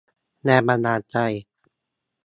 [0.43, 1.15] แรงบันดาลใจ